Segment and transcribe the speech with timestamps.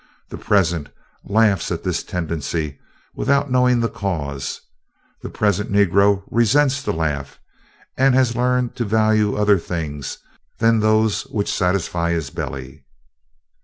[0.29, 0.89] The present
[1.25, 2.79] laughs at this tendency
[3.13, 4.59] without knowing the cause.
[5.21, 7.39] The present negro resents the laugh,
[7.97, 10.17] and he has learned to value other things
[10.57, 12.83] than those which satisfy his belly."